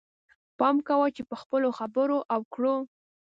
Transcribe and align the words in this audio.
پام 0.59 0.75
کوه 0.87 1.07
چې 1.15 1.21
په 1.29 1.35
خپلو 1.41 1.69
خبرو 1.79 2.17
او 2.33 2.41
کړو. 2.53 2.75